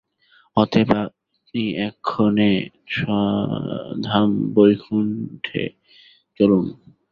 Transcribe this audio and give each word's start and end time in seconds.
অতএব 0.57 0.89
আপনি 0.99 1.63
এক্ষণে 1.87 2.51
স্বধাম 2.95 4.29
বৈকুণ্ঠে 4.53 5.63
চলুন। 6.39 6.65